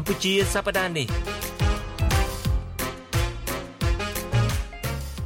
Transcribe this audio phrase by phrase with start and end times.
[0.00, 1.08] កម្ពុជាសប្តាហ៍នេះ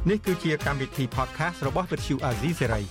[0.09, 2.83] នេះគឺជាកម្មវិធី podcast របស់ Vuthu Azizi Serai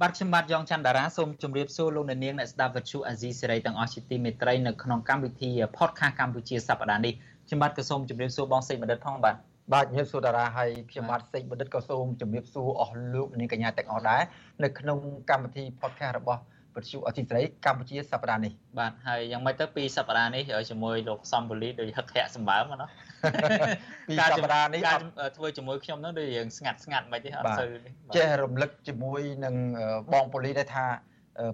[0.00, 7.14] បាទខ្ញុំបាទយ៉ងច័ន្ទតារាសូមជម្រាបសួរលោកអ្នកនាងអ្នកស្ដាប់វិទ្យុអាស៊ីសេរីទាំងអស់ជាទីមេត្រីនៅក្នុងកម្មវិធី podcast កម្ពុជាសប្តាហ៍នេះ
[7.46, 9.36] ខ្ញុំបាទក៏សូមជម្រាបសួរបងសេចបណ្ឌិតផងបាទ
[9.72, 14.22] បាទជំរាបសួរតារាហើយខ្ញុំបាទសេចបណ្ឌិតក៏សូមជម្រាបសួរអស់លោកនាងកញ្ញាទាំងអស់ដែរ
[14.62, 14.98] នៅក្នុង
[15.30, 16.40] កម្មវិធី podcast របស់
[16.76, 22.86] វិទ្យុអធិស្រីកម្ពុជាសប្តាហ៍នេះបាទហើយយ៉ាងម៉េចទៅពីសប្តាហ៍នេះជាមួយលោកសំពូលីដោយហឹកធាក់សម្បើមណា
[24.08, 25.00] ពីសប្តាហ៍នេះការ
[25.36, 27.70] ធ្វើជាមួយខ្ញុំនោះដូចរឿងស្ងាត់ស្ងាត់មិនទេអត់សូវ
[28.16, 29.54] ចេះរំលឹកជាមួយនឹង
[30.12, 30.84] បងពូលីដែរថា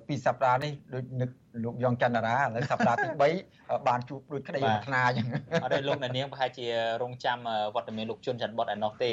[0.07, 1.31] ពីសប្តាហ៍នេះដូចនឹក
[1.65, 3.09] លោកយ៉ងច័ន្ទរាឥឡូវសប្តាហ៍ទី
[3.49, 5.27] 3បានជួបដូចក្តីប្រាថ្នាអញ្ចឹង
[5.63, 6.67] អត់ទេលោកអ្នកនាងប្រហែលជា
[7.03, 7.39] រងចាំ
[7.75, 9.11] វត្តមានលោកជុនច័ន្ទបុតឯណោះទេ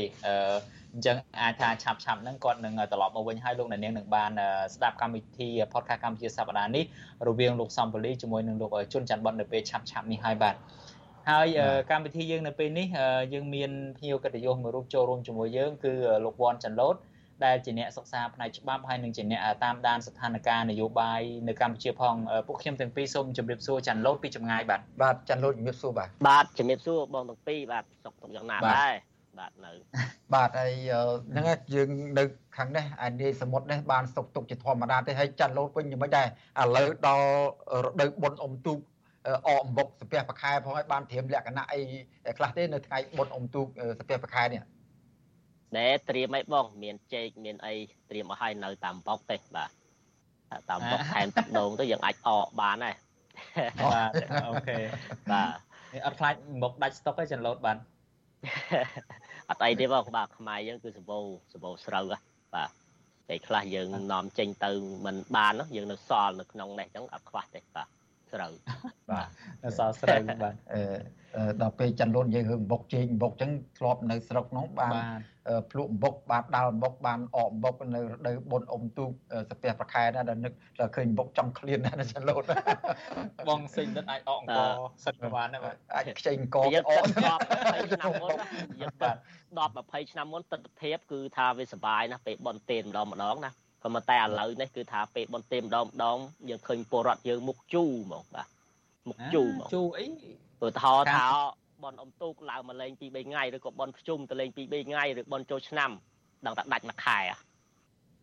[0.93, 4.31] អញ្ចឹងអាចថាឆាប់ឆាប់ហ្នឹងគាត់នឹងត្រឡប់មកវិញហើយលោកអ្នកនាងនឹងបាន
[4.75, 6.83] ស្ដាប់កម្មវិធី podcast កម្ពុជាសប្តាហ៍នេះ
[7.27, 10.55] រវាងលោកសំពលីជាមួយនឹងលោកជុនច័ន្ទបុតនៅពេលឆាប់ឆាប់នេះហើយបាទ
[11.29, 11.47] ហើយ
[11.89, 12.87] កម្មវិធីយើងនៅពេលនេះ
[13.33, 15.93] យើងមានភ្ញៀវកិត្តិយសមួយរូបចូលរួមជាមួយយើងគឺ
[16.25, 16.95] លោកវ៉ាន់ចាន់ឡូត
[17.45, 22.15] ដែលជាអ្នកសិក្សាផ្នែកច្បាប់ហើយនឹងជាអ្នកតាមដានស្ថានភាពនយោបាយនៅកម្ពុជាផង
[22.47, 28.93] ពួកខ្ញុំទាំងពីរសូមជម្រាបសួរចាន់ឡូតពីចម្ងាយបាទបាទចាន់ឡូតជម្រាបសួរបាទបាទជម្រាបសួរបងទាំងពីរបាទសុខទុក្ខយ៉ាងណាដែរ
[29.39, 29.71] បាទនៅ
[30.35, 30.73] បាទហើយ
[31.31, 32.23] ហ្នឹងយើងនៅ
[32.57, 36.27] ខាងនេះអានីសមុទ្រនេះបានសុខទុក្ខជាធម្មតាទេហើយចាន់ឡូតវិញយ៉ាងម៉េចដែរ
[36.61, 37.27] ឥឡូវដល់
[37.85, 38.79] រដូវបុណ្យអុំទូក
[39.47, 41.79] អអំបុកសាពះប្រខែផងហើយបានត្រៀមលក្ខណៈអី
[42.37, 43.65] ខ្លះទេនៅថ្ងៃបុណ្យអុំទូក
[43.99, 44.61] សាពះប្រខែនេះ
[45.75, 47.75] ដែលត្រៀមអីបង មានចេកមានអី
[48.09, 49.69] ត្រៀមឲ្យនៅតាមបុកទេបាទ
[50.69, 52.95] តាមបុកថែមទឹកដូងទៅយើងអាចអកបានដែរ
[53.93, 54.11] បាទ
[54.47, 54.77] អូខេ
[55.31, 55.49] បាទ
[56.05, 57.77] អត់ខ្លាចមុខដាច់ស្តុកទេចន្លោតបាន
[59.49, 62.05] អត់អីទេបងបាទខ្មែរយើងគឺសម្បូរសម្បូរស្រូវ
[62.55, 62.69] បាទ
[63.27, 64.71] ពេលខ្លះយើងនាំចេញទៅ
[65.05, 67.87] មិនបានយើងនៅសល់នៅក្នុងនេះអញ្ចឹងអត់ខ្វះទេបាទ
[68.33, 68.51] ស្រូវ
[69.11, 69.27] បាទ
[69.63, 70.81] នៅសល់ស្រូវបាទអឺ
[71.61, 74.93] ដល់ពេលចាន់លូនយើងរឿងបុកជែងបុកអញ្ចឹងធ្លាប់នៅស្រុកនោះបាន
[75.71, 79.11] ភ្លក់បុកបានដាល់បុកបានអកបុកនៅរដូវបុនអុំទូក
[79.49, 82.43] សាពះប្រខែណាដល់នឹកដល់ឃើញបុកចំឃ្លានណាចាន់លូន
[83.49, 84.59] បងសេងដិតអាចអកអង្គ
[85.05, 87.15] សិតក៏បានដែរបាទអាចខ្ចីអង្គអក20
[87.93, 88.31] ឆ្នាំមុន
[88.81, 89.15] យើងបាទ
[89.57, 96.17] 10 20ឆ្នាំមុនទស្សនវិជ្ជាគឺថាវាសុបាយណាស់ពេលបនទេម្ដងម្ដងណាក៏ ប៉ុន្តែឥឡូវនេះគឺថាពេលបន្ទេម្ដងម្ដង
[96.49, 98.47] យើងឃើញពលរដ្ឋយើងមុខជូរហ្មងបាទ
[99.09, 100.05] មុខជូរហ្មងជូរអី
[100.65, 101.25] ឧទាហរណ៍ថា
[101.83, 105.91] បនអុំទូកឡើងមកលេង2 3ថ្ងៃឬក៏បនភ្ជុំទៅលេង2 3ថ្ងៃឬបនចូលឆ្នាំ
[106.45, 107.19] ដឹងតែដាច់មួយខែ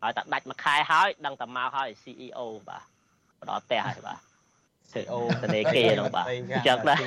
[0.02, 2.84] ហើយតែដាច់មួយខែហើយដឹងតែមកហើយ CEO បាទ
[3.40, 4.18] បដល់ផ្ទះហើយបាទ
[4.92, 7.00] CEO តនេគេនោះបាទអញ្ចឹងដែរ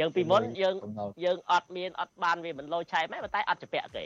[0.00, 0.76] យើងពីមុនយើង
[1.24, 4.04] យើងអត់មានអត់បានវាមិនលោឆែកមែនតែអត់ជពាក់គេ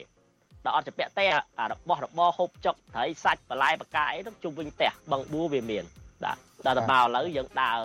[0.65, 1.25] ដល់អត់ជពាក់ទេ
[1.59, 5.85] អារបស់របរហូបចុកត្រីសាច់បន្លែបកាអីនោះជុំវិញផ្ទះបឹងបួវាមាន
[6.25, 6.37] បាទ
[6.67, 7.79] ដល់ទៅមកឥឡូវយើងដើរ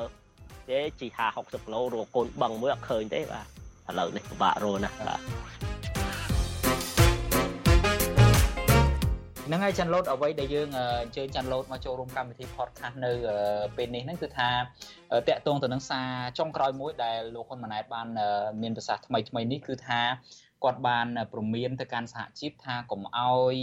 [0.70, 3.46] ទេជី50 60គីឡូរកកូនបឹងមួយអត់ឃើញទេបាទ
[3.90, 5.20] ឥឡូវនេះពិបាករកណាស់បាទ
[9.48, 10.70] ហ្នឹងហើយចាន់ឡូតអ្វីដែលយើង
[11.04, 13.12] អញ្ជើញចាន់ឡូតមកចូលរួមកម្មវិធី podcast នៅ
[13.78, 14.50] ពេលនេះហ្នឹងគឺថា
[15.30, 16.10] តកតងទៅនឹងសារ
[16.40, 18.08] ចុងក្រោយមួយដែលលោកហ៊ុនម៉ាណែតបាន
[18.62, 20.02] មានប្រសាសន៍ថ្មីថ្មីនេះគឺថា
[20.64, 23.56] គាត់បានព្រមានទៅកាន់សហជីពថាកុំអោយ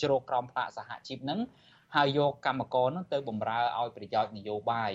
[0.00, 1.40] ជ្រោកក្រោមផ្លាកសហជីពហ្នឹង
[1.96, 4.92] ហើយយកកម្មករហ្នឹងទៅបំរើឲ្យប្រយោជន៍នយោបាយ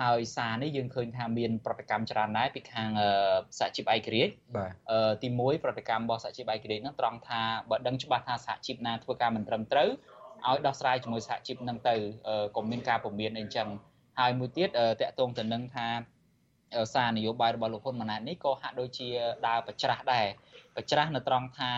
[0.00, 2.90] ហើយសារនេះយើងឃើញថាមានប្រតិកម្មច្រើនដែរពីខាង
[3.58, 4.72] សហជីពឯករាជ្យបាទ
[5.22, 9.88] ទី1ប្រតិកម្មរបស់សហជីពឯករាជ្យហ្នឹងត្រង់ថាបើដឹងច្បាស់ថាសហជីពណាធ្វើការមិនត្រឹមត្រូវ
[10.48, 11.94] ឲ្យដោះស្រាយជាមួយសហជីពហ្នឹងទៅ
[12.56, 13.68] កុំមានការពមៀនអីចឹង
[14.18, 14.68] ហើយមួយទៀត
[15.00, 15.86] តកតងទៅនឹងថា
[16.94, 19.08] សារនយោបាយរបស់លោកហ៊ុនម៉ាណែតនេះក៏ហាក់ដូចជា
[19.46, 20.49] ដើរប្រច្រាស់ដែរប្រ
[20.90, 21.70] ច្រាស់នៅត្រង់ថា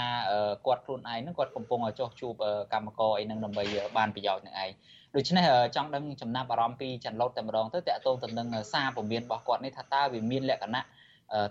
[0.66, 2.34] គាត់ខ្លួនឯងហ្នឹងគាត់កំពុងចោះជួប
[2.72, 3.64] កម្មករអីហ្នឹងដើម្បី
[3.96, 4.70] បានប្រយោជន៍នឹងឯង
[5.16, 5.44] ដូច្នេះ
[5.76, 10.82] ចង់ដឹងចំណាប់អារម្មណ៍ពីចន្លោតតែម្ដងទៅតកតងទៅនឹងសារពមៀនរបស់គាត់នេះថាតើវាមានលក្ខណៈ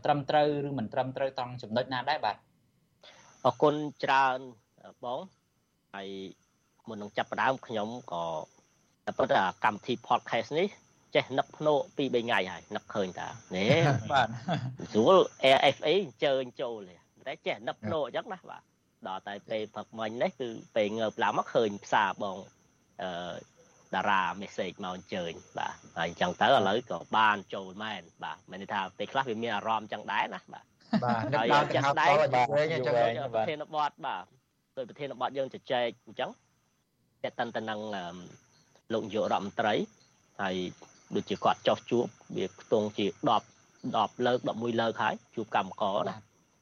[0.05, 2.35] ត្រឹមត្រូវឬមិនត្រឹមត្រូវត្រង់ចំណុចណាដែរបាទ
[3.45, 4.39] អរគុណច្រើន
[5.03, 5.19] បង
[5.93, 6.09] ហើយ
[6.87, 8.23] មុននឹងចាប់ផ្ដើមខ្ញុំក៏
[9.05, 10.67] តែប៉ុន្តែកម្មវិធី podcast នេះ
[11.15, 14.27] ចេះនឹកភ្នោពី3ថ្ងៃហើយនឹកឃើញតានេះបាទ
[14.91, 16.79] ស្រួល AFA អញ្ជើញចូល
[17.27, 18.61] តែចេះនឹកភ្នោអញ្ចឹងណាបាទ
[19.07, 22.37] ដល់តែពេលផឹកមិញនេះគឺពេលងើបឡើងមកឃើញផ្សារបង
[23.03, 23.33] អឺ
[23.93, 30.63] តារា message មកអញ្ជើញបាទហើយអញ្ចឹងទៅឥឡូវក៏បានចូលមែនបាទមានន័យថាពេលខ្លះវាមានអារម្មណ៍អញ្ចឹងដែរណាបាទ
[31.03, 32.95] បាទនឹកដល់ចាស់ដែរបាទអញ្ចឹង
[33.33, 34.25] ប្រធានបទបាទ
[34.77, 36.29] ដោយប្រធានបទយើងជជែកអញ្ចឹង
[37.23, 37.79] តែតន្តែនឹង
[38.93, 39.73] លោកនាយករដ្ឋមន្ត្រី
[40.41, 40.55] ហើយ
[41.15, 42.05] ដូចជាគាត់ចោះជួប
[42.37, 43.21] វាខ្ទង់ជា10
[43.83, 46.15] 10លើក11លើកហើយជួបកម្មករណា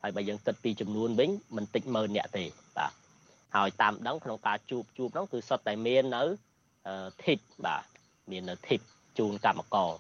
[0.04, 2.46] ហើយបើយើងគិតពីចំនួនវិញមិនតិចម៉ឺនអ្នកទេ
[2.78, 2.92] បាទ
[3.56, 6.24] ហើយតាមដឹងក្នុងការជួបជួបហ្នឹងគឺសុទ្ធតែមាននៅ
[7.26, 7.84] ធីបបាទ
[8.32, 8.80] មាននៅធីប
[9.18, 9.92] ជូនកម្មករ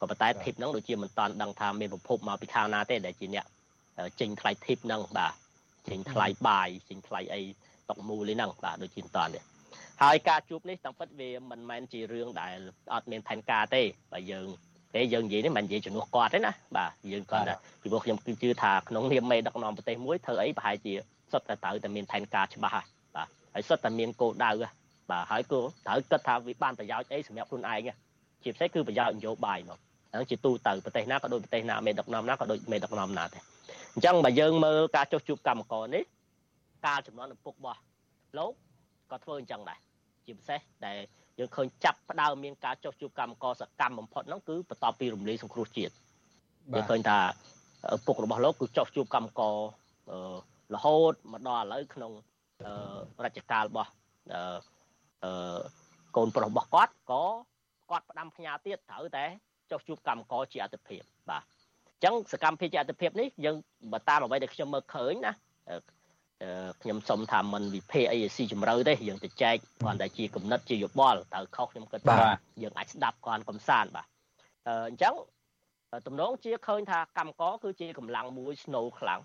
[0.00, 3.46] ក៏ប៉ុន្តែធីបហ្នឹងដូចជាមិនតាន់ដឹងថាមានប្រភពមកពីខាងណាទេដែលជាអ្នក
[4.20, 5.32] ចេញថ្លៃធីបហ្នឹងបាទ
[5.90, 7.42] ចេញថ្លៃបាយចេញថ្លៃអី
[7.88, 9.40] តុកមូលហ្នឹងបាទដូចជាមិនតាន់ទេ
[10.02, 12.56] ហើយការជួបនេះតាមពិតវាមិនមែនជារឿងដែល
[12.94, 13.82] អត់មានផែនការទេ
[14.12, 14.48] បើយើង
[14.94, 20.92] ទេយើងនិយាយនេះមិននិយាយជំនួសគាត់ទេណាបាទយើងគាត់ថាពីព្រោះខ្ញុំគឺជឿថាក្នុងនាមមេដឹកនាំប្រទេសមួយធ្វើអីប្រហែលជា
[21.32, 22.74] សុទ្ធតែត្រូវតែមានផែនការច្បាស់
[23.16, 24.50] បាទហើយសុទ្ធតែមានគោលដៅ
[25.10, 27.80] បាទហើយគោត្រូវគិតថាវាបានប្រយោជន៍អីសម្រាប់ខ្លួនឯង
[28.42, 29.78] ជាពិសេសគឺប្រយោជន៍នយោបាយមក
[30.10, 33.42] ហ្នឹងជាទូទៅប្រទេសណាក៏ដូចប្រទេសណាមេដឹកនាំណាក៏ដូចមេដឹកនាំណាដែរ
[33.94, 36.02] អញ្ចឹងបើយើងមើលការចុះជួបកម្មករនេះ
[36.86, 37.80] ការចំនួនឪពុករបស់
[38.38, 38.52] លោក
[39.10, 39.78] ក៏ធ្វើអញ្ចឹងដែរ
[40.26, 40.98] ជាពិសេសដែល
[41.38, 45.92] យើងឃើញចាប់ផ្ដើមមានការចុះជួបកម្មករសកម្មបំផុតហ្នឹងគឺបន្ទាប់ពីរំលាយសង្គ្រោះជាតិ
[46.74, 47.18] យើងឃើញថា
[47.96, 49.56] ឪពុករបស់លោកគឺចុះជួបកម្មករ
[50.74, 52.12] រហូតមកដល់ឥឡូវក្នុង
[53.24, 53.90] រជ្ជកាលរបស់
[56.16, 57.22] កូនប្រុសរបស់គាត់ក៏
[57.90, 59.24] គាត់ផ្ដាំផ្ញើទៀតត្រូវតែ
[59.70, 63.56] ចុះជួបកម្មករជាអតិភិបបាទអញ្ចឹងសកម្មភាពជាអតិភិបនេះយើង
[63.92, 65.32] បើតាមអ្វីដែលខ្ញុំមើលឃើញណា
[66.82, 72.18] ខ្ញុំសុំថាមិនវិភាគអីឲ្យស៊ីជម្រៅទេយើងទៅចែកគ្រាន់តែជាគំនិតជាយោបល់តើខុសខ្ញុំគិតថា
[72.62, 74.06] យើងអាចស្ដាប់គ្រាន់កំសាន្តបាទ
[74.88, 75.14] អញ្ចឹង
[76.06, 79.20] ទំនងជាឃើញថាកម្មករគឺជាកម្លាំងមួយស្នូលខ្លាំង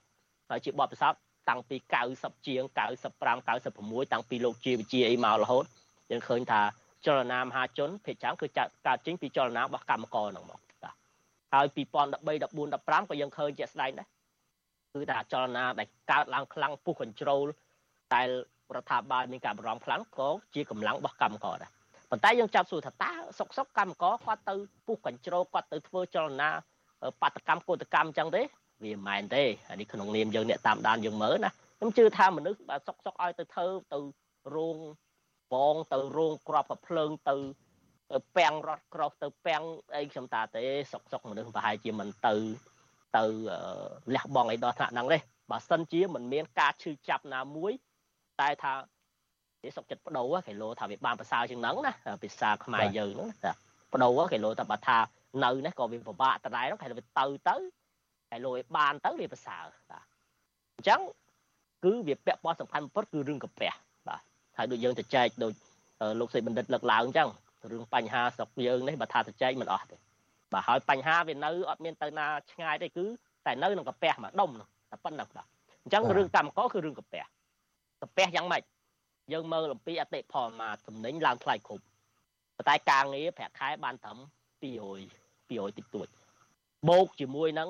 [0.50, 1.20] ហើយជាបទពិសោធន៍
[1.50, 1.78] តាំងពី
[2.12, 2.64] 90ជាង
[3.08, 5.66] 95 96តាំងពីលោកជាវិជាអីមករហូត
[6.12, 6.62] យើងឃើញថា
[7.06, 8.48] ចលនាមហាជនភាគច្រើនគឺ
[8.88, 10.96] កើតចេញពីចលនារបស់កម្មករហ្នឹងមកបាទ
[11.54, 11.88] ហើយ2013 14
[13.06, 14.08] 15ក៏យើងឃើញជាក់ស្ដែងដែរ
[14.94, 17.46] គឺថាចលនាដែលកើតឡើងខ្លាំងពុះ control
[18.14, 18.28] តែរ
[18.82, 21.72] ដ្ឋាភិបាលមានការបារម្ភខ្លាំងក៏ជាកម្លាំងរបស់កម្មករដែរ
[22.10, 24.56] ប៉ុន្តែយើងចាប់សួរថាតើសុកសុកកម្មករគាត់ទៅ
[24.86, 26.50] ពុះ control គាត់ទៅធ្វើចលនា
[27.22, 28.42] បាតកម្មកោតកម្មអញ្ចឹងទេ
[28.84, 34.00] វាមិនមែនទេអានេះក្នុងនាមយើងអ្នកតាមដានយើងមើលណាខ្ញុំជឿថាមនុស្សបើសុកសុកឲ្យទៅធ្វើទៅ
[34.56, 34.78] រោង
[35.54, 37.36] បងទៅរោងក្របកភ្លើងទៅ
[38.12, 39.64] ទៅពាំងរត់ក្រោះទៅពាំង
[39.96, 42.36] អីខ្ញុំតាទេសុកសុកមនុស្សប្រហែលជាមិនទៅ
[43.18, 43.24] ទៅ
[44.16, 45.18] លះបង់អីដល់ថ្នាក់ហ្នឹងទេ
[45.52, 47.72] បើសិនជាមិនមានការឈឺចាប់ណាមួយ
[48.42, 48.74] តែថា
[49.62, 53.52] គេសុកចិត្តបដូរគេលោថាវាបានប្រសើរជាងហ្នឹងណាភាសាខ្មែរយើងហ្នឹងចា
[53.92, 54.98] បដូរគេលោថាបើថា
[55.44, 57.56] នៅនេះក៏វាពិបាកដដែលហ្នឹងគេទៅទៅទៅ
[58.32, 60.06] គេលោឲ្យបានទៅវាប្រសើរបាទ
[60.78, 61.02] អញ្ចឹង
[61.84, 63.72] គឺវាពាក់ព័ន្ធសំខាន់បំផុតគឺរឿងកាពះ
[64.08, 64.22] បាទ
[64.58, 65.54] ហើយដូចយើងទៅចែកដូច
[66.20, 67.30] លោកសេបណ្ឌិតលើកឡើងអញ្ចឹង
[67.72, 69.96] រឿងបញ្ហាស្រុកយើងនេះបើថាទៅចែកមិនអស់ទេ
[70.54, 73.06] បាទហើយបញ្ហាវានៅអត់មានទៅណាឆ្ងាយទេគឺ
[73.46, 74.50] តែនៅក្នុងកាពះមួយដុំ
[74.92, 75.48] តែប៉ុណ្ណឹងបាទ
[75.84, 77.24] អញ្ចឹងរឿងកម្មករគឺរឿងកាពះ
[78.02, 78.64] កាពះយ៉ាងម៉េច
[79.34, 81.84] យើងមើលអំពីអតិផលមកតំណែងឡើងថ្លៃគ្រប់
[82.58, 84.18] ប៉ុន្តែការងារប្រាក់ខែបានត្រឹម
[84.64, 86.08] 200 200តិចតួច
[86.90, 87.70] បូកជាមួយនឹង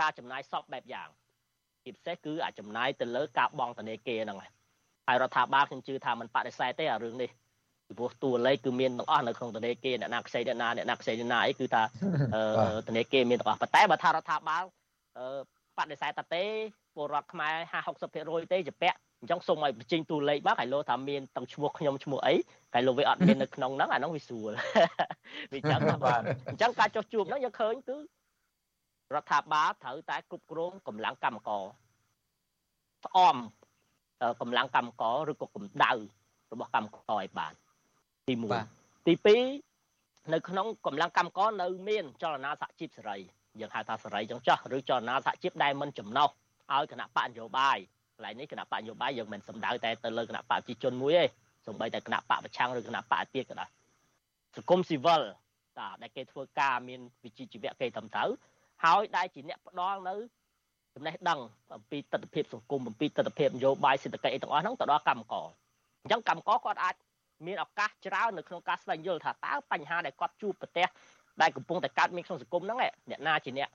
[0.00, 1.08] ការចំណាយសពបែបយ៉ាង
[1.84, 4.38] ជាពិសេសគឺអាចចំណាយទៅលើការបង់ធនាគារហ្នឹង
[5.06, 7.30] ហើយរដ្ឋាភិបាលខ្ញុំជឿថាมันបដិសេធទេអារឿងនេះ
[7.88, 11.82] ពីព្រោះតួលេខគឺមានទាំងអស់នៅក្នុងធនាគារអ្នកណាខ្ចីអ្នកណាអ្នកណាខ្ចីអ្នកណាអីគឺថា
[12.88, 14.64] ធនាគារមានទាំងអស់ប៉ុន្តែបើថារដ្ឋាភិបាល
[15.78, 16.44] បដិសេធតាទេ
[16.94, 22.34] ពលរដ្ឋខ្មែរ50 60%ទេជាពាក់អញ្ចឹងសូមឲ្យបញ្ចេញតួលេខមកហើយលោកថាមានទាំងឈ្មោះខ្ញុំឈ្មោះអី
[22.74, 24.50] ហើយលោកវាអត់មាននៅក្នុងហ្នឹងអាហ្នឹងវាស្រួល
[25.52, 27.96] វាចឹងថាបាទអញ្ចឹងការចុះជួបហ្នឹងយើងឃើញគឺ
[29.14, 31.64] រដ្ឋាភិបាលត្រូវតែគ្រប់គ្រងកម្លាំងកម្មករ
[33.04, 33.36] ស្អម
[34.40, 35.92] កម្លាំងកម្មករឬក៏កម្ដៅ
[36.52, 37.52] របស់កម្មករឲ្យបាន
[38.28, 38.34] ទី
[38.70, 39.14] 1ទី
[39.74, 43.16] 2នៅក្នុងកម្លាំងកម្មករនៅមានចលនាសហជីពសេរី
[43.60, 46.28] យើងហៅថាសេរីចឹងចោះឬចលនាសហជីពដែលមិនចំណោះ
[46.74, 47.78] ឲ្យគណៈបកនយោបាយ
[48.14, 51.24] កន្លែងនេះគណៈបកនយោបាយយើងមិនសំដៅតែទៅលើគណៈបកប្រជាជនមួយទេ
[51.66, 53.68] សូម្បីតែគណៈបកប្រឆាំងឬគណៈបកទៀតក៏ដោយ
[54.56, 55.22] សង្គមស៊ីវិល
[55.78, 58.30] តាដែលគេធ្វើការមានវិជ្ជាជីវៈគេត្រឹមត្រូវ
[58.84, 60.14] ហើយដែលជាអ្នកផ្ដល់នៅ
[60.94, 61.40] ចំណេះដឹង
[61.74, 65.48] អំពីទស្សនវិជ្ជាសង្គមអំពីទស្សនវិជ្ជានយោបាយសេដ្ឋកិច្ចអីទាំងអស់ហ្នឹងទៅដល់កម្មករ
[66.02, 66.94] អញ្ចឹងកម្មករគាត់អាច
[67.46, 70.86] មានឱកាសច្រើននៅក្នុងការស្វែងយល់ថាតើបញ្ហាដែលគាត់ជួបប្រទះ
[71.42, 72.78] ដែលកំពុងតែកើតមានក្នុងសង្គមហ្នឹង
[73.10, 73.70] អ្នកណាជាអ្នក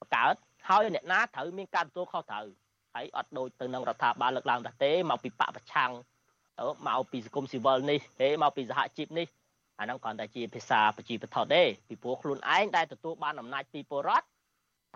[0.00, 0.34] បង្កើត
[0.68, 2.46] ហើយអ្នកណាត្រូវមានការទទួលខុសត្រូវ
[2.94, 5.92] ហើយអត់ដូចទៅនឹងរដ្ឋាភិបាលលើកឡើងថាទេមកពីបកប្រឆាំង
[6.86, 9.26] មកពីសង្គមស៊ីវិលនេះទេមកពីសហជីពនេះ
[9.78, 14.26] អាហ្នឹងគ្រាន់តែជាភាសាប្រជាបទទេពីព្រោះខ្លួនឯងដែលទទួលបានអំណាចពីពលរដ្ឋ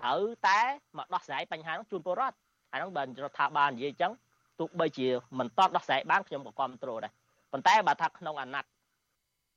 [0.01, 0.61] ត្រូវតែ
[0.99, 2.37] មកដោះស្រាយបញ្ហាហ្នឹងជូនពលរដ្ឋ
[2.73, 4.13] អាហ្នឹងបើរដ្ឋាភិបាលនិយាយអញ្ចឹង
[4.59, 5.09] ទោះបីជា
[5.39, 7.13] មិនតតដោះស្រាយបានខ្ញុំក៏គ្រប់គ្រងដែរ
[7.53, 8.71] ប៉ុន្តែបើថាក្នុងអាណត្តិ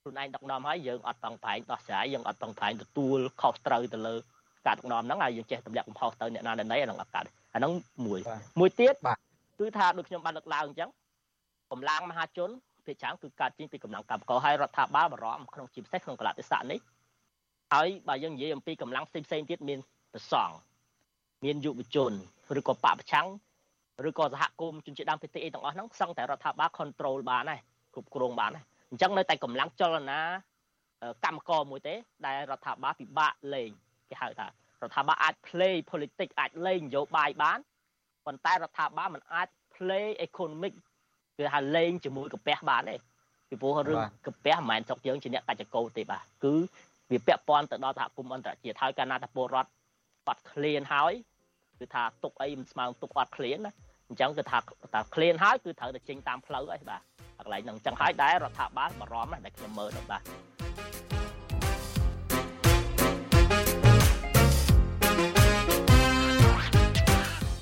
[0.02, 4.16] ខ្លួនឯងដឹកនាំហើយយើងអត់តង់ប្រែងដោះស្រាយយើងអត់តង់ប្រែងទទួលខុសត្រូវទៅលើ
[4.68, 7.72] ការដឹកនាំហ្នឹងហើយយើងចេះទម្លាក់កំហុសទៅអ្នកណាអ្នកណីអាហ្នឹងអត់កាត់អាហ្នឹង
[8.06, 8.20] មួយ
[8.60, 8.96] មួយទៀត
[9.60, 10.90] គឺថាដូចខ្ញុំបានលើកឡើងអញ្ចឹង
[11.72, 12.50] កម្លាំងមហាជន
[12.86, 16.80] ភាគច្រើនគឺកើតចេញពីកម្លាំងកម្មករហើយរដ្ឋាភិបាលបារម្ភក្នុងជាពិសេសក្នុងកលៈទេសៈនេះ
[17.74, 19.80] ហើយបើយើងនិយាយអំពីកម្លាំងផ្សេងផ្សេងទៀតមាន
[20.14, 20.56] ប្រសង់
[21.44, 22.12] មានយុវជន
[22.60, 23.28] ឬក៏បពប្រឆាំង
[24.10, 27.62] ឬក៏សហគមន៍ជនជាតិដើមភាគតិចអីទាំងអស់ហ្នឹងសឹងតែរដ្ឋាភិបាល control បានហើយ
[27.94, 30.20] គ្រប់គ្រងបានហើយអញ្ចឹងនៅតែកម្លាំងចលនា
[31.26, 31.96] កម្មករមួយទេ
[32.26, 33.70] ដែលរដ្ឋាភិបាលពិបាកលេង
[34.10, 34.50] គេហៅថារ
[34.88, 37.60] ដ្ឋាភិបាលអាច play politics អាចលេងនយោបាយបាន
[38.26, 40.74] ប៉ុន្តែរដ្ឋាភិបាលមិនអាច play economic
[41.38, 42.96] គឺហៅលេងជាមួយកាពះបានទេ
[43.50, 46.54] ពីព្រោះរឿងកាពះមិនមែនស្រុកយើងជាអ្នកកាច់កោទេបាទគឺ
[47.12, 49.70] វាពាក់ព័ន្ធទៅដល់សហគមន៍អន្តរជាតិហើយកាលណាតែពលរដ្ឋ
[50.28, 51.14] បាត់ឃ្លានហើយ
[51.80, 53.74] គឺថាទុកអីមិនស្មើទុកអត់ឃ្លានណា
[54.08, 54.58] អញ្ចឹងគឺថា
[54.94, 57.02] ថាឃ្លានហើយគឺត្រូវតែចេញតាមផ្លូវហើយបាទ
[57.44, 60.24] កន្លែងហ្នឹងអញ្ចឹងហើយដែររដ្ឋាភិបាលបារម្ភណាដែលខ្ញុំមើលទៅបាទ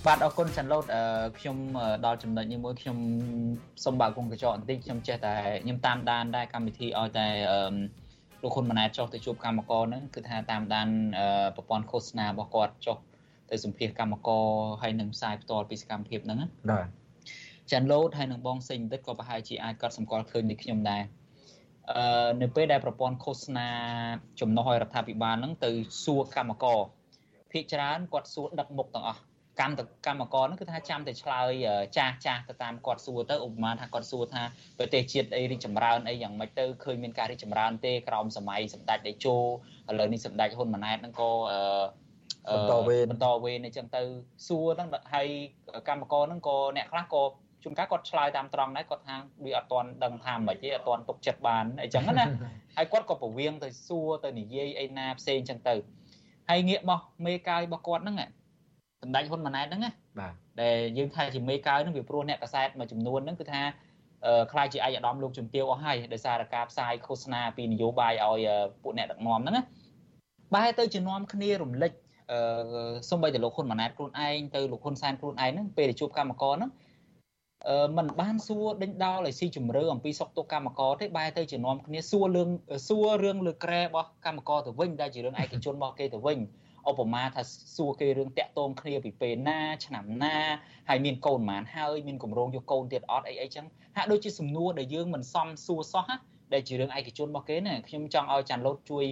[0.08, 0.86] បាទអរគុណចាន់ឡូត
[1.40, 1.58] ខ្ញុំ
[2.06, 2.98] ដល់ចំណុចនេះមួយខ្ញុំ
[3.84, 7.28] សូមបើកគុំកញ្ចក់បន្តិចខ្ញុំចេះតែខ្ញុំតាមដានដែរកម្មវិធីឲ្យតែ
[8.44, 10.88] លោកហ៊ុនម៉ាណែតចុះទៅជួបកម្មករហ្នឹងគឺថាតាមដាន
[11.56, 12.98] ប្រព័ន្ធឃោសនារបស់គាត់ចុះ
[13.50, 14.46] ទៅសម្ភាសកម្មករ
[14.82, 16.38] ហើយនឹងផ្សាយផ្ទាល់ពីសកម្មភាពហ្នឹង
[16.72, 16.88] បាទ
[17.72, 21.04] ចាន់ឡូតហើយនឹងបងសេងបន្តិចក៏ប្រហែលជាអាចកត់សម្គាល់ឃើញដូចខ្ញុំដែរ
[21.92, 23.68] អឺនៅពេលដែលប្រព័ន្ធឃោសនា
[24.42, 25.72] ចំណុះឲ្យរដ្ឋាភិបាលហ្នឹងទៅ
[26.04, 26.80] សួរកម្មករ
[27.52, 29.22] ភាគច្រើនគាត់សួរដឹកមុខទាំងអស់
[29.60, 29.76] កម្ម
[30.08, 31.52] កម្មករហ្នឹងគឺថាចាំតែឆ្លើយ
[31.98, 34.44] ចាស់ចាស់ទៅតាមគាត់សួរទៅឧបមាថាគាត់សួរថា
[34.78, 39.36] ប្រទេសជាតិអីរីកចម្រើនអីយ៉ាងម៉េចទៅឃើញមានការរីកចម្រើនទេក្រោមសម័យសម្ដេចតេជោ
[39.90, 41.32] ឥឡូវនេះសម្ដេចហ៊ុនម៉ាណែតហ្នឹងក៏
[42.54, 44.02] បន្តវេនបន្តវេនអញ្ចឹងទៅ
[44.48, 45.28] សួរហ្នឹងហើយ
[45.90, 47.24] កម្មករហ្នឹងក៏អ្នកខ្លះក៏
[47.64, 49.16] ជួនកាលគាត់ឆ្លើយតាមត្រង់ដែរគាត់ថា
[49.46, 52.26] វាអត់ទាន់ដឹងថាមិនទេអត់ទាន់ទុកចិត្តបានអញ្ចឹងណា
[52.78, 55.76] ហើយគាត់ក៏ប្រវៀងទៅសួរទៅនិយាយអីណាផ្សេងអញ្ចឹងទៅ
[56.50, 58.18] ហើយងាកមកមេកាយរបស់គាត់ហ្នឹង
[59.02, 63.62] សម្ដេចហ៊ុនម៉ាណែតហ្នឹងណាបាទដែលយើងថាជាមេកើហ្នឹងវាព្រោះអ្នកកសែតមួយចំនួនហ្នឹងគឺថា
[64.52, 68.48] ខ្លាចជាឯកឧត្តមលោកជំទាវអស់ហើយដោយសារការផ្សាយឃោសនាពីនយោបាយឲ្យ
[68.82, 69.64] ពួកអ្នកដឹកនាំហ្នឹងណា
[70.56, 71.92] បែរទៅជានាំគ្នារំលឹក
[72.32, 76.72] អឺសំបីតែលោកហ៊ុនម៉ាណែតខ្លួនឯងទៅលោកហ៊ុនសែនខ្លួនឯងហ្នឹងពេលដែលជួបកម្មករហ្នឹង
[77.68, 82.50] អឺมันបានសួរដេញដោលឲ្យស៊ីជំរឿអំពីសុខទុក្ខកម្មករទេបែរទៅជានាំគ្នាសួររឿង
[82.88, 86.40] សួររឿងលើក្រែរបស់កម្មករទៅវិញដែលជារឿងឯកជនរបស់គេទៅវិញ
[86.90, 87.42] ឧបមាថា
[87.76, 90.38] សួរគេរឿងតាក់ទងគ្នាពីពេលណាឆ្នាំណា
[90.90, 93.66] ហើយមានកូនប៉ុន្មានហើយមានកម្រងយកកូនទៀតអត់អីអីចឹង
[93.96, 96.16] ហាក់ដូចជាសំណួរដែលយើងមិនសមសួរសោះណា
[96.54, 99.06] ដែលជារឿងឯកជនរបស់គេណាខ្ញុំចង់ឲ្យចាន់ឡូតជួយ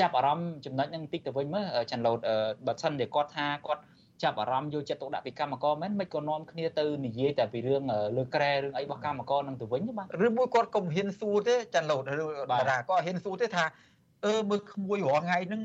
[0.00, 2.18] ចាប់អារម្មណ៍ចំណុចហ្នឹងបន្តិចទៅវិញមើលចាន់ឡូត
[2.66, 3.82] បើសិនតែគាត់ថាគាត់
[4.22, 7.82] ចាប់អារម្មណ៍យកចិត្តទុកដាក់ពីកម្មករមែនមិនក៏នាំគ្នាទៅនិយាយតែពីរឿង
[8.16, 13.64] លើក្រែរឿងអីរបស់កម្មករនឹងទៅវិញបាទឬមួយគាត់ក៏មិនហ៊ានសួរទេចាន់ឡូតឬតារាក៏ហ៊ានសួរទេថា
[14.26, 15.62] អឺមើលក្មួយរាល់ថ្ងៃហ្នឹង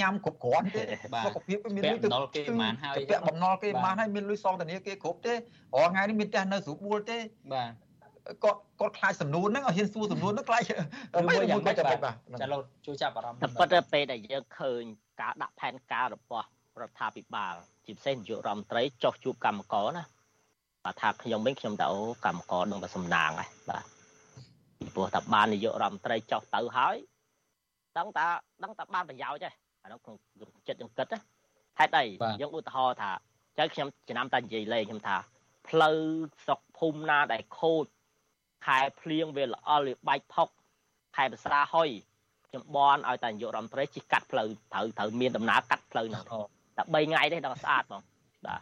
[0.00, 0.82] ញ៉ាំគ្រប់គ្រាន់ទេ
[1.26, 7.18] សុខភាពមានលុយទៅបំណុលគេប្រហែលហើយពាក់បំណុលគេប្រហែលហើយមានលុយសងធនាគារគ្រប់ទេរាល់ថ្ងៃនេះមានផ្ទះនៅស្រួលបួលទេ
[7.52, 7.70] បាទ
[8.44, 10.62] គាត់គាត់ខ្លាចសំនួនហ្នឹងឲ្យហ៊ានសួរសំនួនហ្នឹងខ្លាច
[11.26, 11.96] មួយយ៉ាងម៉េចបាទ
[12.40, 14.82] ចាលោជួយចាប់អារម្មណ៍តែប៉ុន្តែពេលដែលយើងឃើញ
[15.20, 16.46] ការដាក់ផែនការរបស់
[16.82, 17.54] រដ្ឋាភិបាល
[17.86, 20.04] ជាពិសេសនាយករដ្ឋមន្ត្រីចុះជួបកម្មករណា
[20.84, 21.88] បាទថាខ្ញុំវិញខ្ញុំទៅ
[22.24, 23.84] កម្មករនឹងតែសំណាងហើយបាទ
[24.94, 26.96] ព្រោះថាបាននាយករដ្ឋមន្ត្រីចុះទៅហើយ
[27.98, 28.26] ដឹងតា
[28.62, 29.50] ដឹងតាបានប្រយោជន៍ទេ
[29.82, 30.16] អានោះក្នុង
[30.68, 31.20] ចិត្តយើងគិតណា
[31.78, 32.04] ហេតុអី
[32.40, 33.10] យើងឧទាហរណ៍ថា
[33.58, 35.16] ចៅខ្ញុំចំណាំតែនិយាយលេងខ្ញុំថា
[35.68, 35.98] ផ្លូវ
[36.44, 37.84] ស្រុកភូមិណាដែលខូច
[38.66, 40.48] ខែភ្លៀងវាល្អល់វាបែកផុក
[41.16, 41.88] ខែភាសាហុយ
[42.48, 46.24] ខ្ញុំបនឲ្យតែនាយករដ្ឋមន្ត្រីជិះកាត់ផ្លូវត្រូវត្រូវមានដំណើរកាត់ផ្លូវហ្នឹង
[46.76, 48.02] តែ3ថ្ងៃទេដល់ស្អាតបង
[48.46, 48.60] បាទ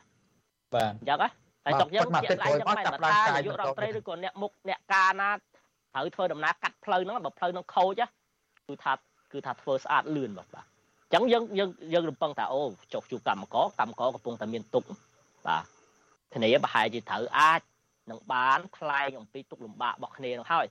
[0.75, 1.29] បាទអញ្ចឹងហ៎
[1.65, 8.03] ហើយស្រុកយើងជាក់ឡាយចឹងតែបើថានាយករដ្ឋមន្ត្រីឬក៏អ្នកមុខអ្នកការណាត្រូវធ្វើដំណើរកាត់ផ្លូវហ្នឹងបើផ្លូវហ្នឹងខូច
[8.69, 8.93] គឺថា
[9.33, 14.85] គឺថាធ្វើស្អាតលឿនបាទបាទអញ្ចឹងយើងយើងយើងរំពឹងថាអូចុះជួបកម្មករកម្មករកំពុងតែមានទុក
[15.47, 15.65] បាទ
[16.35, 17.61] គ្នាប្រហែលជាត្រូវអាច
[18.11, 20.67] នឹងបានថ្លែងអំពីទុកលំបាករបស់គ្នានឹងហើយ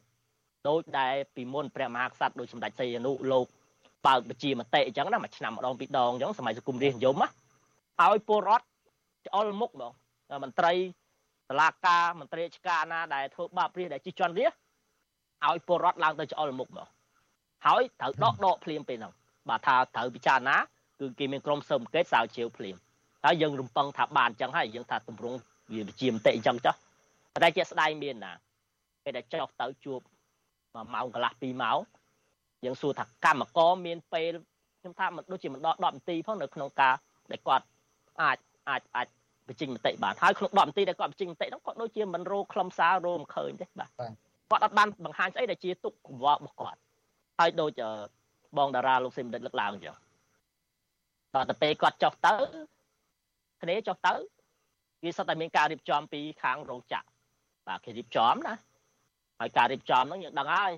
[0.67, 3.47] ដូចដែលពីមុនព្រះមហាក្សត្រដូចសម្ដេចសីហនុលោក
[4.05, 7.27] បើកបជាមតិអញ្ចឹងណាមួយឆ្នាំម្ដងពីរដងអញ្ចឹងសម័យសង្គមរាស្ត្រនិយមណា
[8.03, 8.65] ឲ្យពលរដ្ឋ
[9.27, 9.91] ច្អល់មុខហ្មង
[10.43, 10.73] មន្ត្រី
[11.49, 14.53] តឡាការមន្ត្រីរាជការណាដែលធ្វើបាបរាជដែលជិះជាន់រាជ
[15.47, 16.87] ឲ្យពលរដ្ឋឡើងទៅច្អល់មុខហ្មង
[17.67, 19.13] ហើយត្រូវដកដកភ្លាមពេលហ្នឹង
[19.49, 20.57] បាទថាត្រូវពិចារណា
[20.99, 22.75] គឺគេមានក្រុមសើមកេតសាវជាវភ្លាម
[23.25, 25.37] ហើយយើងរំពឹងថាបានអញ្ចឹងហើយយើងថាតម្រង់
[25.71, 26.75] វាវិជាមតិអញ្ចឹងចុះ
[27.43, 28.33] តែជាស្ដាយមានណា
[29.03, 29.99] ពេលដែលចុះទៅជួប
[30.73, 31.79] មួយម៉ោងកន្លះ2ម៉ោង
[32.65, 34.33] យើងសួរថាកម្មករមានពេល
[34.79, 36.95] ខ្ញុំថាមិនដូចជាមិនដល់10នាទីផងនៅក្នុងការ
[37.31, 37.65] ដែលគាត់
[38.21, 38.37] អាច
[38.69, 39.07] អាចអាច
[39.47, 46.79] បញ្ចេញមតិបានហើយក្នុង10នាទីដែលគាត់បញ្ចេញមតិហ្នឹងគាត់ដូចជាមិនរោខ្លឹមសាររោមិនឃើញទេបាទគាត់អត់បានបង្ហាញស្អីដែលជាទុកកង្វល់របស់គាត់
[47.39, 47.71] ហើយដូច
[48.57, 49.97] បងតារាលោកសេមដិតលើកឡើងអញ្ចឹង
[51.35, 52.33] ដល់ទៅពេលគាត់ចុះទៅ
[53.61, 54.13] គ្នាចុះទៅ
[55.03, 57.07] វាសុទ្ធតែមានការរៀបចំពីខាងរោងចក្រ
[57.67, 58.55] បាទគេរៀបចំណា
[59.39, 60.71] ហើយការរៀបចំហ្នឹងយើងដឹងហើយ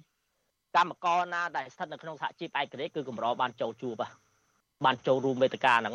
[0.75, 4.03] កម្មករណាដែលស្ថិតនៅក្នុងសហជីពឯករាជ្យគឺកម្របានចូលជួប
[4.86, 5.94] បានចូលរួមវេទិកាហ្នឹង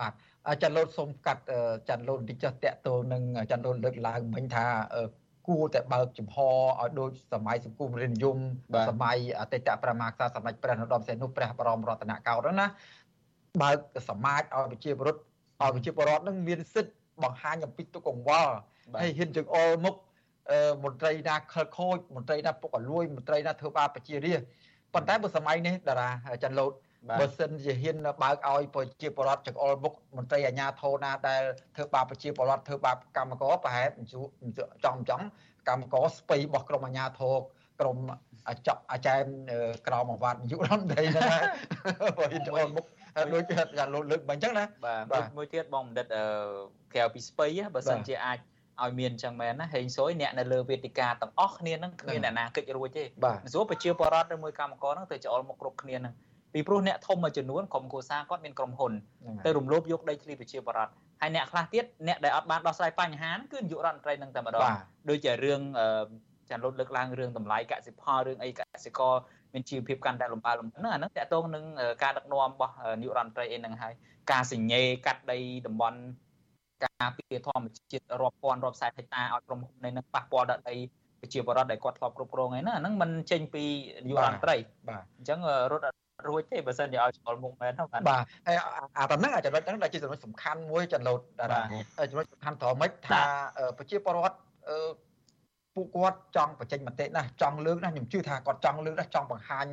[0.00, 0.12] បាទ
[0.48, 4.64] អាចារ្យលោតសូមកាត់អាចារ្យលោតតិចចុះតាក់ទងនឹងអាចារ្យលោតលើកឡើងមិញថា
[5.48, 8.36] គួរតែបើកចំហឲ្យដូចសម័យសង្គមរាជនិយម
[8.88, 12.66] សម័យអតីតប្រមាក្សាសម្ដេចព្រះនរោត្តមសីហនុព្រះបរមរតនកោដ្ឋហ្នឹងណា
[13.62, 18.54] បើកសមាជឲ្យប្រជាពលរដ្ឋឲ្យប្រជាពលរដ្ឋនឹងមានសិទ្ធិបង្ហាញអំពីទុកកង្វល់
[19.00, 19.94] ហើយហ៊ានជើងអល់មុខ
[20.84, 24.46] មន្ត្រីណាខលខូចមន្ត្រីណាពុកអលួយមន្ត្រីណាធ្វើបាបប្រជារាស្ត្រ
[24.94, 26.72] ប៉ុន្តែបើសម័យនេះតារាច័ន្ទលូត
[27.20, 31.42] បើសិនជាហ៊ានបើកឲ្យប្រជាពលរដ្ឋចង្អុលមុខមន្ត្រីអាជ្ញាធរណាដែល
[31.76, 33.88] ធ្វើបាបប្រជាពលរដ្ឋធ្វើបាបកម្មករប្រហែល
[34.84, 35.20] ចំចំ
[35.68, 37.34] កម្មករស្ពៃរបស់ក្រមអាជ្ញាធរ
[37.80, 37.98] ក្រម
[38.48, 39.24] អាចអាចារ្យ
[39.86, 41.38] ក្រមអាវ៉ាត់នាយករដ្ឋមន្ត្រីហ្នឹងណា
[42.18, 42.84] បើហ៊ានចង្អុលមុខ
[43.34, 43.44] ដូច
[43.78, 44.64] យ៉ាងលោកលើកបាញ់អញ្ចឹងណា
[45.12, 46.06] បាទមួយទៀតបងបណ្ឌិត
[46.94, 48.38] ក្រៅពីស្ពៃបើសិនជាអាច
[48.84, 53.04] ឲ្យមានអញ្ចឹងមែនណាហេងសុយអ្នកនៅលើវេទិកាទាំងអស់គ្នាហ្នឹងគ្មានអ្នកណាកិច្ចរួចទេ
[53.52, 56.14] ស្រួលប្រជាពលរដ្ឋឬមួយកម្មករហ្នឹងទៅច្អល់មកគ្រប់គ្នាហ្នឹង
[56.52, 58.92] ពីព្រោះអ្នកធំមួយចំនួនក្រុមគូសាគាត់មានក្រុមហ៊ុន
[59.44, 64.68] ទៅរំលោភយកដីធ្លីប្រជាពលរដ្ឋហើយអ្នកខ្លះទៀតអ្នកដែលអត់បានដោះស្រាយបញ្ហាគឺនាយករដ្ឋមន្ត្រីនឹងតែម្ដង
[65.10, 65.60] ដូចជារឿង
[66.50, 69.14] ចាន់លុតលើកឡើងរឿងតម្លៃកសិផលរឿងអីកសិករ
[69.52, 71.64] មានជីវភាពកាន់តែលំបាកលំហ្នឹងអាហ្នឹងតកតងនឹង
[72.02, 73.94] ការដឹកនាំរបស់នាយករដ្ឋមន្ត្រីអីហ្នឹងហើយ
[74.32, 75.98] ការសញ្ញេកាត់ដីតំបន់
[76.84, 80.76] ការពារធម្មជាតិរាប់ពាន់រាប់សែនហិកតាឲ្យក្រុមហ៊ុននេះនឹងប៉ះពាល់ដល់ដី
[81.20, 83.64] ប្រជាពលរដ្ឋដែលគាត់ធ្លាប់គ្រប់គ្រងឯណាហ្នឹងมันចេញពី
[84.08, 84.56] យុរដ្ឋមន្ត្រី
[84.88, 85.40] បាទអញ្ចឹង
[85.72, 85.84] រត់
[86.28, 88.56] រួចទេបើសិនជាឲ្យឆ្លមុខមែនហ្នឹងបាទហើយ
[88.98, 91.46] អាតំណឹងចំណុចហ្នឹងដែលជាចំណុចសំខាន់មួយចំណុចដែ
[92.04, 93.20] រចំណុចសំខាន់ត្រង់ម៉េចថា
[93.78, 94.36] ប្រជាពលរដ្ឋ
[95.74, 99.66] ពួកគាត់ចង់បញ្ចេញមតិណាចង់លើកណាខ្ញុំជឿថាគាត់ចង់លើកណាចង់បង្ហាញ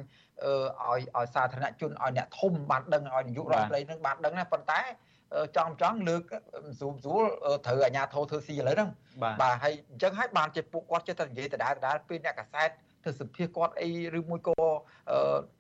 [0.44, 4.80] ឲ្យឲ្យសាធារណជនឲ្យអ្នកធំបានដឹងឲ្យនាយករដ្ឋមន្ត្រីនឹងបានដឹងណាប៉ុន្តែ
[5.58, 6.24] ចង់ចង់លើក
[6.80, 7.26] ស្រួលស្រួល
[7.66, 8.90] ត្រូវអាជ្ញាធរធ្វើស៊ីឥឡូវហ្នឹង
[9.42, 12.70] បាទហើយអញ្ចឹងហើយបានជាពួកគាត់ចេះតែនិយាយដដែលដដែលពេលអ្នកកសែត
[13.06, 13.90] ទៅសម្ភាសគាត់អី
[14.20, 14.56] ឬមួយក៏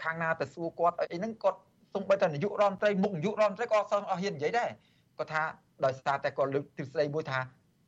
[0.03, 1.60] ខាងណាទៅសួរគាត់អីហ្នឹងគាត់
[1.93, 4.69] សូម្បីតែនាយករដ្ឋមន្ត្រីមុខនាយករដ្ឋមន្ត្រីក៏អត់អស់ហ៊ាននិយាយដែរ
[5.17, 5.43] គាត់ថា
[5.86, 7.39] ដោយសារតែគាត់លើកទ្រឹស្ដីមួយថា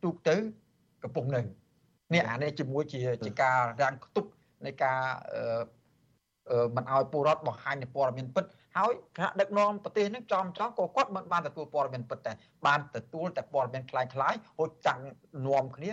[0.03, 0.35] ទូកទៅ
[1.03, 1.41] កំពុងនៅ
[2.13, 4.29] នេះអានេះជាមួយជាជាការរាំងខ្ទប់
[4.65, 4.99] នៃការ
[6.75, 8.45] មិនឲ្យពលរដ្ឋបង្ហាញនូវព័ត៌មានពិត
[8.76, 12.32] ហើយថ្នាក់ដឹកនាំប្រទេសនឹងចំចំក៏គាត់មិនបានទទួលព័ត៌មានពិតតែ
[12.66, 15.00] បានទទួលតែព័ត៌មានคล้ายคล้ายហូចចាំង
[15.46, 15.90] នាំគ្នា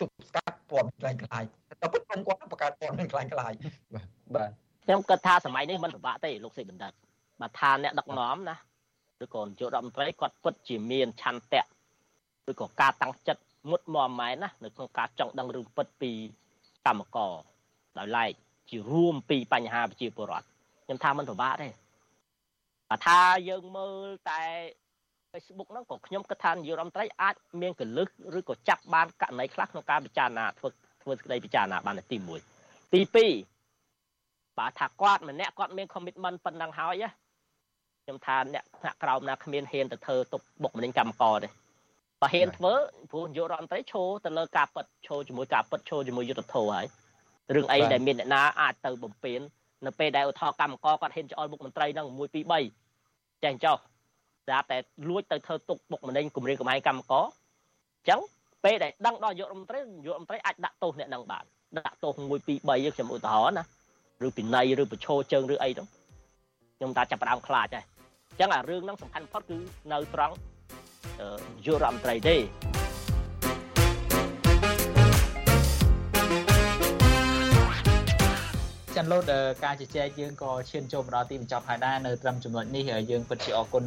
[0.00, 1.44] ទប់ស្កាត់ព័ត៌មានคล้ายคล้าย
[1.80, 3.52] តែពិតខ្ញុំគាត់បង្កើតព័ត៌មានคล้ายคล้าย
[3.94, 4.50] បាទបាទ
[4.84, 6.92] ខ្ញុំគិតថាសម័យនេះមិនពិបាកទេលោកសេបណ្ឌិត
[7.40, 8.56] បើថាអ្នកដឹកនាំណា
[9.24, 11.64] ឬក៏នាយករដ្ឋមន្ត្រីគាត់ពិតជាមានឆន្ទៈ
[12.50, 16.10] ឬក៏ការតាំងចិត្តមុតមមម៉ែនណានៅក្នុងការចង់ដឹងរឿងពិតពី
[16.86, 17.32] កម្មករ
[17.98, 18.30] ដោយឡែក
[18.70, 20.46] ជារួមពីបញ្ហាប្រជាពលរដ្ឋ
[20.84, 21.68] ខ្ញុំថាមិនពិបាកទេ
[22.89, 24.41] បើថាយើងមើលតែ
[25.31, 30.67] Facebook ហ្នឹងក៏ខ្ញុំគិតថានាយករដ្ឋមន្ត្រីអាចមានកលឹះឬក៏ចាប់បានករណីខ្លះក្នុងការពិចារណាធ្វើ
[31.03, 32.17] ធ្វើសេចក្តីពិចារណាបានទី
[32.55, 37.05] 1ទី2បើថាគាត់ម្នាក់គាត់មាន commitment ប៉ុណ្ណឹងហើយ
[38.03, 41.49] ខ្ញុំថាអ្នកថ្នាក់ក្រោមណាគ្មានហ៊ានទៅធ្វើទុកបុកម្នេញកម្មករទេ
[42.21, 42.73] បើហ៊ានធ្វើ
[43.11, 46.85] ព្រោះនាយករដ្ឋមន្ត្រីឈោទៅលើការប៉ັດឈោជាមួយការប៉ັດឈោជាមួយយុទ្ធធរហើយ
[47.55, 49.39] រឿងអីដែលមានអ្នកណាអាចទៅបំពេញ
[49.85, 52.19] នៅពេលដែលឧទាហរណ៍កម្មករគាត់ហ៊ានច្អល់មុខមន្ត្រីហ្នឹង1 2
[52.51, 52.78] 3
[53.43, 53.77] ចេះចុះ
[54.45, 54.77] ស្រាប់តែ
[55.09, 58.19] លួចទៅធ្វើទុកបុកម្នេញគម្រាមកំហែងកម្មករអញ្ចឹង
[58.63, 61.43] ពេលដែលដឹងដល់យុរដ្ឋមន្ត្រីយុរដ្ឋមន្ត្រីអាចដាក់ទោសអ្នកហ្នឹងបាន
[61.77, 63.63] ដាក់ទោស1 2 3ខ្ញុំឧទាហរណ៍ណា
[64.25, 65.87] ឬពិន័យឬប្រឈោជើងឬអីហ្នឹង
[66.77, 67.85] ខ្ញុំតាចាប់ផ្ដើមខ្លាចហើយ
[68.29, 69.57] អញ្ចឹងអារឿងហ្នឹងសំខាន់បំផុតគឺ
[69.91, 70.35] នៅត្រង់
[71.65, 72.35] យុរដ្ឋមន្ត្រីទេ
[79.11, 79.33] លោត
[79.65, 83.83] ការជជែកយើងក៏ឈានចូលមកដល់ទីបញ្ចប់ហើយដែរនៅត្រឹមចំណុចនេះយើងពិតជាអរគុណ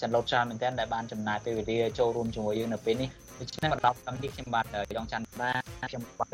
[0.00, 4.64] ចាន់លោតច្រើនមែនទែនដែលបានចំណាយពេលវេលាចូលរួមជាមួយយើងនៅពេលនេះដូច្នេះមកដល់កម្មវិធីខ្ញុំបាទ
[4.96, 5.50] យ៉ងច័ន្ទបា
[5.90, 6.28] ខ្ញុំបាទ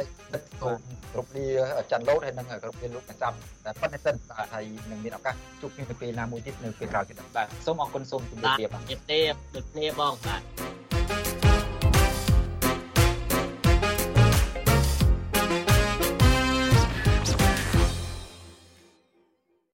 [0.61, 0.79] សូម
[1.13, 1.47] គ្រប់លា
[1.91, 3.33] ច័ន្ទលោតហើយនឹងគ្រប់លាលោកកចាំ
[3.65, 9.21] តែប៉ុណ្្នេះសិនបាទហើយនឹងមានឱកាសជួបគ្នានៅពេលណាមួយទៀតនៅពេលក្រោយទៀតបាទសូមអរគុណសូមជម្រាបលាបាទជម្រាបលា
[9.55, 10.43] ដូចគ្នាបងបាទ